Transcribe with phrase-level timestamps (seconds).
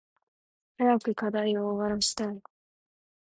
[0.79, 2.41] 早く課題終わらしたい。